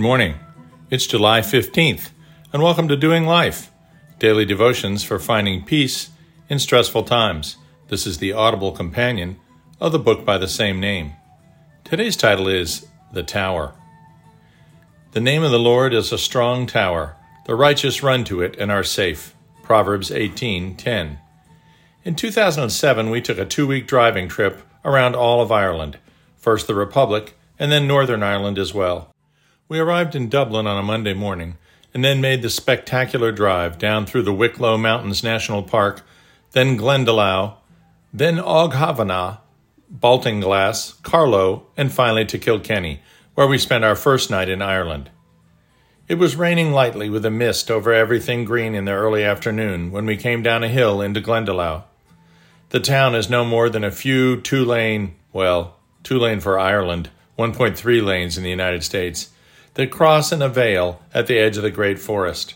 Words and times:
morning. 0.00 0.34
It's 0.90 1.06
July 1.06 1.40
15th, 1.40 2.10
and 2.52 2.62
welcome 2.62 2.88
to 2.88 2.96
Doing 2.96 3.26
Life, 3.26 3.70
daily 4.18 4.44
devotions 4.44 5.04
for 5.04 5.18
finding 5.18 5.64
peace 5.64 6.10
in 6.48 6.58
stressful 6.58 7.04
times. 7.04 7.58
This 7.88 8.06
is 8.06 8.18
the 8.18 8.32
audible 8.32 8.72
companion 8.72 9.36
of 9.80 9.92
the 9.92 9.98
book 9.98 10.24
by 10.24 10.38
the 10.38 10.48
same 10.48 10.80
name. 10.80 11.12
Today's 11.84 12.16
title 12.16 12.48
is 12.48 12.86
The 13.12 13.22
Tower. 13.22 13.74
The 15.12 15.20
name 15.20 15.42
of 15.42 15.50
the 15.50 15.58
Lord 15.58 15.94
is 15.94 16.12
a 16.12 16.18
strong 16.18 16.66
tower. 16.66 17.14
The 17.46 17.54
righteous 17.54 18.02
run 18.02 18.24
to 18.24 18.40
it 18.40 18.56
and 18.58 18.72
are 18.72 18.82
safe. 18.82 19.34
Proverbs 19.62 20.10
18:10. 20.10 21.18
In 22.04 22.14
2007, 22.14 23.10
we 23.10 23.20
took 23.20 23.38
a 23.38 23.46
2-week 23.46 23.86
driving 23.86 24.28
trip 24.28 24.62
around 24.84 25.14
all 25.14 25.40
of 25.40 25.52
Ireland, 25.52 25.98
first 26.36 26.66
the 26.66 26.74
Republic 26.74 27.36
and 27.58 27.70
then 27.70 27.86
Northern 27.86 28.22
Ireland 28.22 28.58
as 28.58 28.74
well. 28.74 29.13
We 29.66 29.78
arrived 29.78 30.14
in 30.14 30.28
Dublin 30.28 30.66
on 30.66 30.76
a 30.76 30.82
Monday 30.82 31.14
morning 31.14 31.56
and 31.94 32.04
then 32.04 32.20
made 32.20 32.42
the 32.42 32.50
spectacular 32.50 33.32
drive 33.32 33.78
down 33.78 34.04
through 34.04 34.24
the 34.24 34.34
Wicklow 34.34 34.76
Mountains 34.76 35.24
National 35.24 35.62
Park, 35.62 36.02
then 36.52 36.76
Glendalough, 36.76 37.54
then 38.12 38.36
Aughavannagh, 38.36 39.38
Baltinglass, 39.90 41.00
Carlow, 41.02 41.66
and 41.78 41.90
finally 41.90 42.26
to 42.26 42.38
Kilkenny, 42.38 43.00
where 43.34 43.46
we 43.46 43.56
spent 43.56 43.84
our 43.84 43.96
first 43.96 44.30
night 44.30 44.50
in 44.50 44.60
Ireland. 44.60 45.10
It 46.08 46.16
was 46.16 46.36
raining 46.36 46.72
lightly 46.72 47.08
with 47.08 47.24
a 47.24 47.30
mist 47.30 47.70
over 47.70 47.92
everything 47.92 48.44
green 48.44 48.74
in 48.74 48.84
the 48.84 48.92
early 48.92 49.24
afternoon 49.24 49.90
when 49.90 50.04
we 50.04 50.18
came 50.18 50.42
down 50.42 50.62
a 50.62 50.68
hill 50.68 51.00
into 51.00 51.22
Glendalough. 51.22 51.84
The 52.68 52.80
town 52.80 53.14
is 53.14 53.30
no 53.30 53.46
more 53.46 53.70
than 53.70 53.84
a 53.84 53.90
few 53.90 54.38
two 54.42 54.64
lane, 54.64 55.14
well, 55.32 55.78
two 56.02 56.18
lane 56.18 56.40
for 56.40 56.58
Ireland, 56.58 57.08
1.3 57.38 58.04
lanes 58.04 58.36
in 58.36 58.44
the 58.44 58.50
United 58.50 58.84
States, 58.84 59.30
that 59.74 59.90
cross 59.90 60.32
in 60.32 60.40
a 60.40 60.48
vale 60.48 61.02
at 61.12 61.26
the 61.26 61.38
edge 61.38 61.56
of 61.56 61.62
the 61.62 61.70
great 61.70 61.98
forest. 61.98 62.54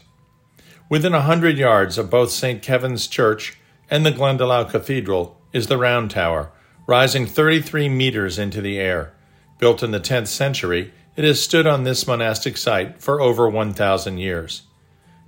Within 0.88 1.14
a 1.14 1.22
hundred 1.22 1.58
yards 1.58 1.98
of 1.98 2.10
both 2.10 2.30
St. 2.30 2.62
Kevin's 2.62 3.06
Church 3.06 3.58
and 3.90 4.06
the 4.06 4.12
Glendalough 4.12 4.70
Cathedral 4.70 5.40
is 5.52 5.66
the 5.66 5.78
Round 5.78 6.10
Tower, 6.10 6.50
rising 6.86 7.26
33 7.26 7.88
meters 7.88 8.38
into 8.38 8.60
the 8.60 8.78
air. 8.78 9.12
Built 9.58 9.82
in 9.82 9.90
the 9.90 10.00
10th 10.00 10.28
century, 10.28 10.92
it 11.16 11.24
has 11.24 11.42
stood 11.42 11.66
on 11.66 11.82
this 11.82 12.06
monastic 12.06 12.56
site 12.56 13.02
for 13.02 13.20
over 13.20 13.48
1,000 13.48 14.18
years. 14.18 14.62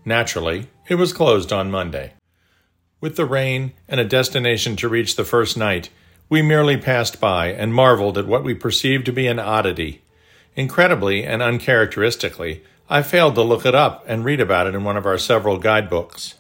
Naturally, 0.05 0.69
it 0.89 0.95
was 0.95 1.13
closed 1.13 1.53
on 1.53 1.71
Monday. 1.71 2.13
With 3.01 3.17
the 3.17 3.27
rain 3.27 3.73
and 3.89 3.99
a 3.99 4.05
destination 4.05 4.77
to 4.77 4.89
reach 4.89 5.17
the 5.17 5.25
first 5.25 5.57
night, 5.57 5.91
we 6.29 6.43
merely 6.43 6.77
passed 6.77 7.21
by 7.21 7.49
and 7.49 7.75
marveled 7.75 8.17
at 8.17 8.27
what 8.27 8.45
we 8.45 8.55
perceived 8.55 9.05
to 9.07 9.13
be 9.13 9.27
an 9.27 9.41
oddity 9.41 10.03
Incredibly 10.57 11.25
and 11.25 11.43
uncharacteristically, 11.43 12.63
I 12.89 13.03
failed 13.03 13.37
to 13.37 13.43
look 13.43 13.65
it 13.65 13.75
up 13.75 14.05
and 14.07 14.25
read 14.25 14.41
about 14.41 14.67
it 14.67 14.75
in 14.75 14.83
one 14.83 14.97
of 14.97 15.07
our 15.07 15.19
several 15.19 15.59
guidebooks. 15.59 16.35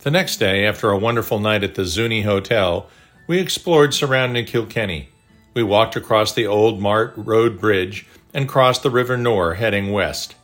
The 0.00 0.10
next 0.10 0.36
day, 0.36 0.66
after 0.66 0.90
a 0.90 0.98
wonderful 0.98 1.38
night 1.38 1.64
at 1.64 1.76
the 1.76 1.86
Zuni 1.86 2.22
Hotel, 2.22 2.88
we 3.26 3.38
explored 3.38 3.94
surrounding 3.94 4.44
Kilkenny. 4.44 5.08
We 5.54 5.62
walked 5.62 5.96
across 5.96 6.32
the 6.32 6.46
old 6.46 6.78
Mart 6.78 7.14
Road 7.16 7.58
Bridge 7.58 8.06
and 8.34 8.48
crossed 8.48 8.82
the 8.82 8.90
River 8.90 9.16
Nore 9.16 9.54
heading 9.54 9.92
west. 9.92 10.34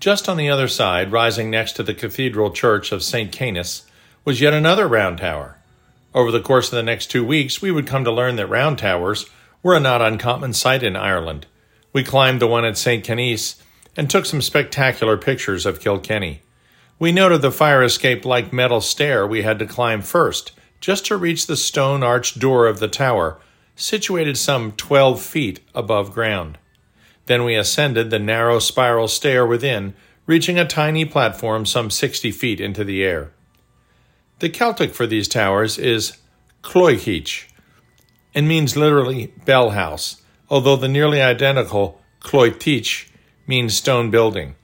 Just 0.00 0.28
on 0.28 0.38
the 0.38 0.48
other 0.48 0.68
side, 0.68 1.12
rising 1.12 1.50
next 1.50 1.72
to 1.72 1.82
the 1.82 1.92
Cathedral 1.92 2.52
Church 2.52 2.90
of 2.90 3.02
St. 3.02 3.30
Canice, 3.30 3.82
was 4.24 4.40
yet 4.40 4.54
another 4.54 4.88
round 4.88 5.18
tower. 5.18 5.58
Over 6.14 6.30
the 6.30 6.40
course 6.40 6.72
of 6.72 6.76
the 6.76 6.82
next 6.82 7.10
two 7.10 7.24
weeks, 7.24 7.60
we 7.60 7.70
would 7.70 7.86
come 7.86 8.04
to 8.04 8.12
learn 8.12 8.36
that 8.36 8.46
round 8.46 8.78
towers 8.78 9.28
were 9.62 9.74
a 9.74 9.80
not 9.80 10.02
uncommon 10.02 10.52
sight 10.52 10.82
in 10.82 10.96
Ireland. 10.96 11.46
We 11.92 12.04
climbed 12.04 12.40
the 12.40 12.46
one 12.46 12.64
at 12.64 12.78
St. 12.78 13.04
Canice 13.04 13.60
and 13.96 14.08
took 14.08 14.26
some 14.26 14.42
spectacular 14.42 15.16
pictures 15.16 15.66
of 15.66 15.80
Kilkenny. 15.80 16.42
We 16.98 17.12
noted 17.12 17.42
the 17.42 17.52
fire 17.52 17.82
escape 17.82 18.24
like 18.24 18.52
metal 18.52 18.80
stair 18.80 19.26
we 19.26 19.42
had 19.42 19.58
to 19.58 19.66
climb 19.66 20.02
first, 20.02 20.52
just 20.80 21.06
to 21.06 21.16
reach 21.16 21.46
the 21.46 21.56
stone 21.56 22.02
arched 22.02 22.38
door 22.38 22.66
of 22.66 22.78
the 22.78 22.88
tower, 22.88 23.38
situated 23.74 24.36
some 24.36 24.72
12 24.72 25.20
feet 25.20 25.60
above 25.74 26.12
ground. 26.12 26.58
Then 27.26 27.44
we 27.44 27.56
ascended 27.56 28.10
the 28.10 28.18
narrow 28.18 28.58
spiral 28.58 29.08
stair 29.08 29.46
within, 29.46 29.94
reaching 30.26 30.58
a 30.58 30.64
tiny 30.66 31.04
platform 31.04 31.66
some 31.66 31.90
60 31.90 32.30
feet 32.32 32.60
into 32.60 32.84
the 32.84 33.04
air. 33.04 33.32
The 34.38 34.48
Celtic 34.48 34.94
for 34.94 35.06
these 35.06 35.26
towers 35.26 35.78
is 35.78 36.18
Cloigtheach, 36.62 37.47
and 38.34 38.48
means 38.48 38.76
literally 38.76 39.32
bell 39.44 39.70
house, 39.70 40.22
although 40.50 40.76
the 40.76 40.88
nearly 40.88 41.20
identical 41.20 42.00
Cloitich 42.20 43.08
means 43.46 43.74
stone 43.74 44.10
building, 44.10 44.54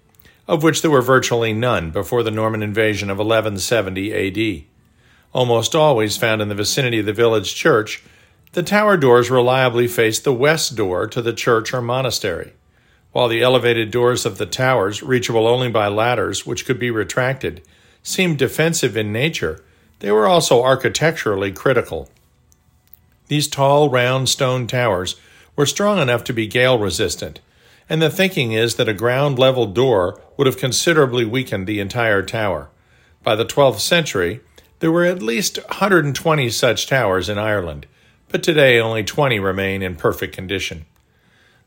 of 0.46 0.62
which 0.62 0.82
there 0.82 0.90
were 0.90 1.02
virtually 1.02 1.52
none 1.52 1.90
before 1.90 2.22
the 2.22 2.30
Norman 2.30 2.62
invasion 2.62 3.10
of 3.10 3.18
1170 3.18 4.12
AD. 4.12 4.64
Almost 5.32 5.74
always 5.74 6.16
found 6.16 6.40
in 6.42 6.48
the 6.48 6.54
vicinity 6.54 7.00
of 7.00 7.06
the 7.06 7.12
village 7.12 7.54
church, 7.54 8.02
the 8.52 8.62
tower 8.62 8.96
doors 8.96 9.30
reliably 9.30 9.88
faced 9.88 10.22
the 10.22 10.32
west 10.32 10.76
door 10.76 11.08
to 11.08 11.20
the 11.20 11.32
church 11.32 11.74
or 11.74 11.82
monastery. 11.82 12.52
While 13.10 13.28
the 13.28 13.42
elevated 13.42 13.90
doors 13.90 14.26
of 14.26 14.38
the 14.38 14.46
towers, 14.46 15.02
reachable 15.02 15.46
only 15.46 15.68
by 15.70 15.88
ladders 15.88 16.46
which 16.46 16.66
could 16.66 16.78
be 16.78 16.90
retracted, 16.90 17.62
seemed 18.02 18.38
defensive 18.38 18.96
in 18.96 19.12
nature, 19.12 19.64
they 20.00 20.12
were 20.12 20.26
also 20.26 20.62
architecturally 20.62 21.50
critical. 21.50 22.10
These 23.28 23.48
tall, 23.48 23.88
round 23.88 24.28
stone 24.28 24.66
towers 24.66 25.16
were 25.56 25.66
strong 25.66 25.98
enough 25.98 26.24
to 26.24 26.32
be 26.32 26.46
gale 26.46 26.78
resistant, 26.78 27.40
and 27.88 28.02
the 28.02 28.10
thinking 28.10 28.52
is 28.52 28.74
that 28.76 28.88
a 28.88 28.94
ground 28.94 29.38
level 29.38 29.66
door 29.66 30.20
would 30.36 30.46
have 30.46 30.58
considerably 30.58 31.24
weakened 31.24 31.66
the 31.66 31.80
entire 31.80 32.22
tower. 32.22 32.70
By 33.22 33.34
the 33.34 33.46
12th 33.46 33.80
century, 33.80 34.40
there 34.80 34.92
were 34.92 35.04
at 35.04 35.22
least 35.22 35.58
120 35.68 36.50
such 36.50 36.86
towers 36.86 37.28
in 37.28 37.38
Ireland, 37.38 37.86
but 38.28 38.42
today 38.42 38.78
only 38.78 39.04
20 39.04 39.38
remain 39.38 39.82
in 39.82 39.96
perfect 39.96 40.34
condition. 40.34 40.84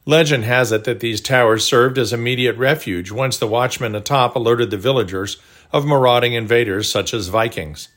Legend 0.05 0.43
has 0.45 0.71
it 0.71 0.83
that 0.85 0.99
these 0.99 1.19
towers 1.19 1.65
served 1.65 1.97
as 1.97 2.13
immediate 2.13 2.55
refuge 2.55 3.11
once 3.11 3.37
the 3.37 3.47
watchman 3.47 3.95
atop 3.95 4.35
alerted 4.35 4.69
the 4.71 4.77
villagers 4.77 5.37
of 5.73 5.85
marauding 5.85 6.33
invaders 6.33 6.89
such 6.89 7.13
as 7.13 7.27
Vikings. 7.27 7.89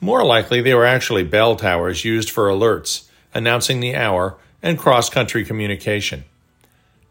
More 0.00 0.24
likely, 0.24 0.60
they 0.60 0.74
were 0.74 0.86
actually 0.86 1.24
bell 1.24 1.56
towers 1.56 2.04
used 2.04 2.30
for 2.30 2.48
alerts, 2.48 3.08
announcing 3.34 3.80
the 3.80 3.96
hour, 3.96 4.36
and 4.62 4.78
cross 4.78 5.08
country 5.10 5.44
communication. 5.44 6.24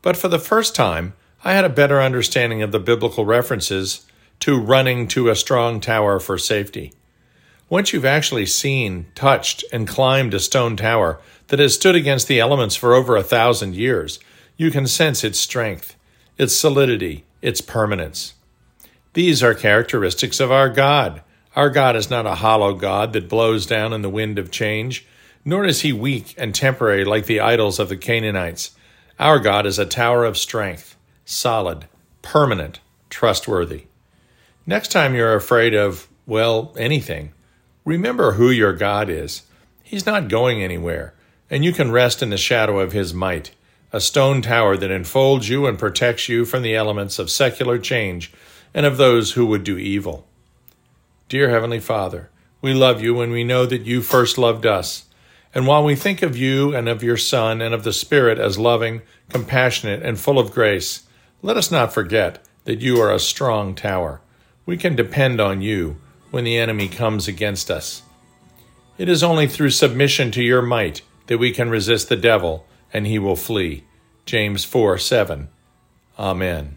But 0.01 0.17
for 0.17 0.27
the 0.27 0.39
first 0.39 0.75
time, 0.75 1.13
I 1.43 1.53
had 1.53 1.65
a 1.65 1.69
better 1.69 2.01
understanding 2.01 2.61
of 2.61 2.71
the 2.71 2.79
biblical 2.79 3.25
references 3.25 4.05
to 4.39 4.59
running 4.59 5.07
to 5.09 5.29
a 5.29 5.35
strong 5.35 5.79
tower 5.79 6.19
for 6.19 6.37
safety. 6.37 6.93
Once 7.69 7.91
you've 7.91 8.05
actually 8.05 8.45
seen, 8.45 9.07
touched, 9.15 9.63
and 9.73 9.87
climbed 9.87 10.33
a 10.33 10.39
stone 10.39 10.77
tower 10.77 11.19
that 11.47 11.59
has 11.59 11.75
stood 11.75 11.95
against 11.95 12.27
the 12.27 12.39
elements 12.39 12.75
for 12.75 12.93
over 12.93 13.17
a 13.17 13.23
thousand 13.23 13.75
years, 13.75 14.19
you 14.55 14.71
can 14.71 14.87
sense 14.87 15.23
its 15.23 15.39
strength, 15.39 15.95
its 16.37 16.55
solidity, 16.55 17.25
its 17.41 17.59
permanence. 17.61 18.33
These 19.13 19.43
are 19.43 19.53
characteristics 19.53 20.39
of 20.39 20.51
our 20.51 20.69
God, 20.69 21.21
our 21.57 21.71
God 21.71 21.95
is 21.95 22.11
not 22.11 22.27
a 22.27 22.35
hollow 22.35 22.75
God 22.75 23.13
that 23.13 23.27
blows 23.27 23.65
down 23.65 23.91
in 23.91 24.03
the 24.03 24.11
wind 24.11 24.37
of 24.37 24.51
change, 24.51 25.07
nor 25.43 25.65
is 25.65 25.81
he 25.81 25.91
weak 25.91 26.35
and 26.37 26.53
temporary 26.53 27.03
like 27.03 27.25
the 27.25 27.39
idols 27.39 27.79
of 27.79 27.89
the 27.89 27.97
Canaanites. 27.97 28.75
Our 29.17 29.39
God 29.39 29.65
is 29.65 29.79
a 29.79 29.85
tower 29.87 30.23
of 30.23 30.37
strength, 30.37 30.95
solid, 31.25 31.85
permanent, 32.21 32.79
trustworthy. 33.09 33.85
Next 34.67 34.91
time 34.91 35.15
you're 35.15 35.33
afraid 35.33 35.73
of, 35.73 36.07
well, 36.27 36.75
anything, 36.77 37.33
remember 37.83 38.33
who 38.33 38.51
your 38.51 38.73
God 38.73 39.09
is. 39.09 39.41
He's 39.81 40.05
not 40.05 40.27
going 40.27 40.61
anywhere, 40.61 41.15
and 41.49 41.65
you 41.65 41.73
can 41.73 41.89
rest 41.89 42.21
in 42.21 42.29
the 42.29 42.37
shadow 42.37 42.79
of 42.79 42.91
his 42.91 43.15
might, 43.15 43.49
a 43.91 43.99
stone 43.99 44.43
tower 44.43 44.77
that 44.77 44.91
enfolds 44.91 45.49
you 45.49 45.65
and 45.65 45.79
protects 45.79 46.29
you 46.29 46.45
from 46.45 46.61
the 46.61 46.75
elements 46.75 47.17
of 47.17 47.31
secular 47.31 47.79
change 47.79 48.31
and 48.75 48.85
of 48.85 48.97
those 48.97 49.31
who 49.31 49.47
would 49.47 49.63
do 49.63 49.79
evil. 49.79 50.26
Dear 51.29 51.49
Heavenly 51.49 51.81
Father, 51.81 52.29
we 52.61 52.73
love 52.73 53.01
you 53.01 53.19
and 53.19 53.33
we 53.33 53.43
know 53.43 53.65
that 53.65 53.81
you 53.81 54.01
first 54.01 54.37
loved 54.37 54.65
us. 54.65 55.07
And 55.53 55.67
while 55.67 55.83
we 55.83 55.93
think 55.93 56.21
of 56.21 56.37
you 56.37 56.73
and 56.73 56.87
of 56.87 57.03
your 57.03 57.17
Son 57.17 57.61
and 57.61 57.73
of 57.73 57.83
the 57.83 57.91
Spirit 57.91 58.39
as 58.39 58.57
loving, 58.57 59.01
compassionate, 59.29 60.01
and 60.03 60.17
full 60.17 60.39
of 60.39 60.53
grace, 60.53 61.05
let 61.41 61.57
us 61.57 61.69
not 61.69 61.93
forget 61.93 62.45
that 62.63 62.79
you 62.79 63.01
are 63.01 63.13
a 63.13 63.19
strong 63.19 63.75
tower. 63.75 64.21
We 64.65 64.77
can 64.77 64.95
depend 64.95 65.41
on 65.41 65.61
you 65.61 65.97
when 66.31 66.45
the 66.45 66.57
enemy 66.57 66.87
comes 66.87 67.27
against 67.27 67.69
us. 67.69 68.03
It 68.97 69.09
is 69.09 69.21
only 69.21 69.47
through 69.47 69.71
submission 69.71 70.31
to 70.31 70.41
your 70.41 70.61
might 70.61 71.01
that 71.25 71.39
we 71.39 71.51
can 71.51 71.69
resist 71.69 72.07
the 72.07 72.15
devil, 72.15 72.65
and 72.93 73.05
he 73.05 73.19
will 73.19 73.35
flee. 73.35 73.83
James 74.25 74.63
4 74.63 74.97
7. 74.97 75.49
Amen. 76.17 76.76